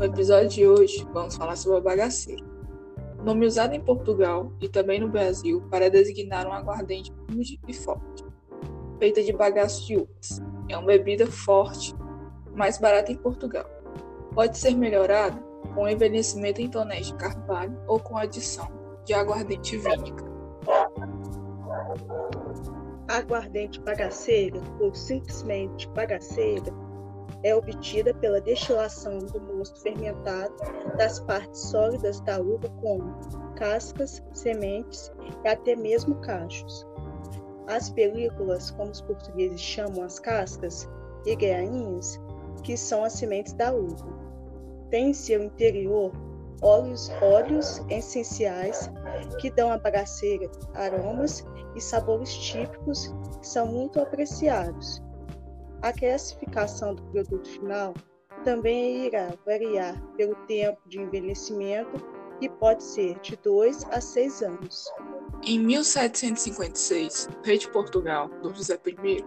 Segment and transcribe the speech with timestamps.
[0.00, 2.42] No episódio de hoje, vamos falar sobre a bagaceira.
[3.22, 8.24] Nome usado em Portugal e também no Brasil para designar um aguardente rude e forte,
[8.98, 10.40] feita de bagaço de uvas.
[10.70, 11.94] É uma bebida forte,
[12.54, 13.66] mais barata em Portugal.
[14.34, 15.38] Pode ser melhorada
[15.74, 18.70] com envelhecimento em tonéis de carvalho ou com adição
[19.04, 20.24] de aguardente vínica.
[23.06, 26.72] Aguardente bagaceira, ou simplesmente bagaceira,
[27.42, 30.54] é obtida pela destilação do mosto fermentado
[30.96, 33.14] das partes sólidas da uva, como
[33.56, 35.10] cascas, sementes
[35.44, 36.86] e até mesmo cachos.
[37.66, 40.88] As películas, como os portugueses chamam as cascas,
[41.24, 42.20] e grainhas,
[42.62, 44.06] que são as sementes da uva,
[44.90, 46.12] têm em seu interior
[46.62, 48.90] óleos, óleos essenciais
[49.40, 55.02] que dão à bagaceira aromas e sabores típicos que são muito apreciados
[55.82, 57.94] a classificação do produto final
[58.44, 62.02] também irá variar pelo tempo de envelhecimento,
[62.38, 64.86] que pode ser de 2 a 6 anos.
[65.42, 69.24] Em 1756, o rei de Portugal, Dom José I,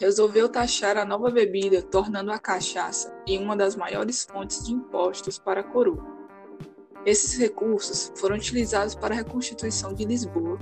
[0.00, 5.38] resolveu taxar a nova bebida, tornando a cachaça em uma das maiores fontes de impostos
[5.38, 6.04] para a coroa.
[7.04, 10.58] Esses recursos foram utilizados para a reconstituição de Lisboa,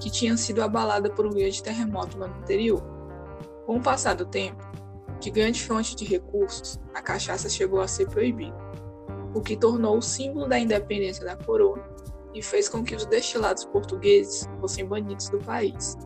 [0.00, 2.97] que tinha sido abalada por um grande terremoto no ano anterior.
[3.68, 4.66] Com o passar do tempo,
[5.20, 8.56] de grande fonte de recursos, a cachaça chegou a ser proibida,
[9.34, 11.78] o que tornou o símbolo da independência da coroa
[12.32, 15.98] e fez com que os destilados portugueses fossem banidos do país.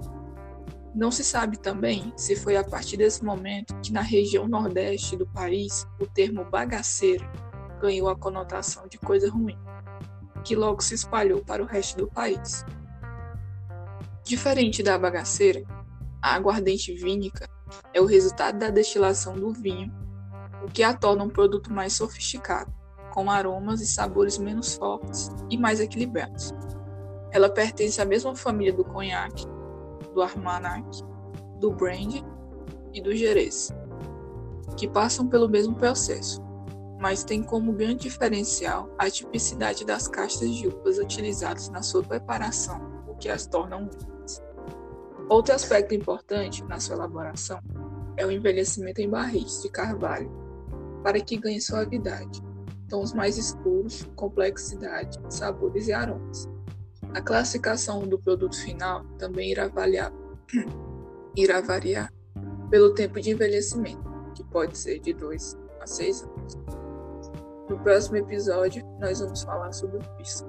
[0.93, 5.29] Não se sabe também se foi a partir desse momento que na região nordeste do
[5.29, 7.31] país o termo bagaceira
[7.81, 9.57] ganhou a conotação de coisa ruim,
[10.43, 12.65] que logo se espalhou para o resto do país.
[14.25, 15.63] Diferente da bagaceira,
[16.23, 17.51] a aguardente vínica
[17.93, 19.93] é o resultado da destilação do vinho,
[20.65, 22.73] o que a torna um produto mais sofisticado,
[23.11, 26.55] com aromas e sabores menos fortes e mais equilibrados.
[27.33, 29.45] Ela pertence à mesma família do conhaque,
[30.15, 30.87] do armagnac,
[31.59, 32.25] do brandy
[32.93, 33.71] e do jerez,
[34.77, 36.41] que passam pelo mesmo processo,
[37.01, 43.03] mas tem como grande diferencial a tipicidade das castas de uvas utilizadas na sua preparação,
[43.09, 44.52] o que as tornam únicas.
[45.29, 47.61] Outro aspecto importante na sua elaboração
[48.17, 50.31] é o envelhecimento em barris de carvalho,
[51.03, 52.43] para que ganhe suavidade,
[52.89, 56.49] tons mais escuros, complexidade, sabores e aromas.
[57.15, 60.13] A classificação do produto final também irá, variar,
[61.37, 62.13] irá variar
[62.71, 64.03] pelo tempo de envelhecimento,
[64.35, 66.59] que pode ser de 2 a 6 anos.
[67.69, 70.49] No próximo episódio, nós vamos falar sobre o pisco.